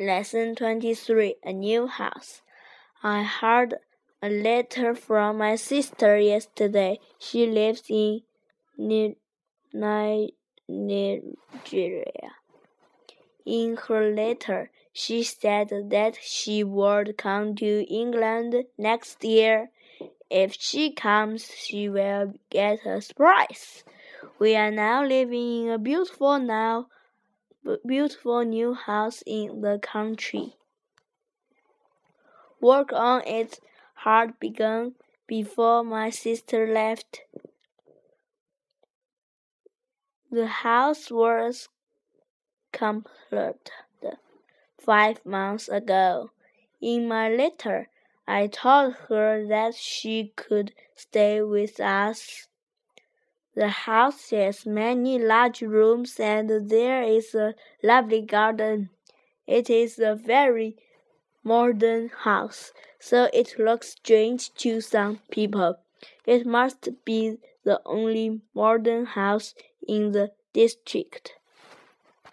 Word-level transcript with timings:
Lesson 0.00 0.56
23 0.56 1.36
A 1.44 1.52
New 1.52 1.86
House. 1.86 2.42
I 3.04 3.22
heard 3.22 3.76
a 4.20 4.28
letter 4.28 4.92
from 4.92 5.38
my 5.38 5.54
sister 5.54 6.18
yesterday. 6.18 6.98
She 7.16 7.46
lives 7.46 7.84
in 7.88 8.22
Nigeria. 9.72 10.32
In 13.46 13.76
her 13.86 14.10
letter, 14.10 14.72
she 14.92 15.22
said 15.22 15.68
that 15.90 16.18
she 16.20 16.64
would 16.64 17.16
come 17.16 17.54
to 17.54 17.84
England 17.84 18.64
next 18.76 19.22
year. 19.22 19.70
If 20.28 20.56
she 20.58 20.90
comes, 20.90 21.52
she 21.56 21.88
will 21.88 22.34
get 22.50 22.84
a 22.84 23.00
surprise. 23.00 23.84
We 24.40 24.56
are 24.56 24.72
now 24.72 25.04
living 25.04 25.66
in 25.66 25.70
a 25.70 25.78
beautiful 25.78 26.40
now 26.40 26.88
beautiful 27.86 28.44
new 28.44 28.74
house 28.74 29.22
in 29.26 29.60
the 29.60 29.78
country. 29.78 30.56
Work 32.60 32.92
on 32.92 33.26
it 33.26 33.60
had 33.94 34.38
begun 34.38 34.94
before 35.26 35.84
my 35.84 36.10
sister 36.10 36.66
left. 36.66 37.22
The 40.30 40.46
house 40.46 41.10
was 41.10 41.68
completed 42.72 43.70
five 44.78 45.24
months 45.24 45.68
ago. 45.68 46.30
In 46.80 47.08
my 47.08 47.30
letter, 47.30 47.88
I 48.26 48.46
told 48.48 48.94
her 49.08 49.46
that 49.46 49.74
she 49.74 50.32
could 50.36 50.72
stay 50.94 51.40
with 51.40 51.80
us 51.80 52.48
the 53.54 53.68
house 53.68 54.30
has 54.30 54.66
many 54.66 55.18
large 55.18 55.62
rooms 55.62 56.20
and 56.20 56.70
there 56.70 57.02
is 57.02 57.34
a 57.34 57.54
lovely 57.82 58.22
garden. 58.22 58.90
It 59.46 59.70
is 59.70 59.98
a 59.98 60.14
very 60.14 60.76
modern 61.44 62.08
house, 62.08 62.72
so 62.98 63.28
it 63.32 63.58
looks 63.58 63.90
strange 63.90 64.52
to 64.54 64.80
some 64.80 65.20
people. 65.30 65.78
It 66.26 66.46
must 66.46 66.88
be 67.04 67.38
the 67.64 67.80
only 67.86 68.40
modern 68.54 69.06
house 69.06 69.54
in 69.86 70.12
the 70.12 70.32
district. 70.52 71.34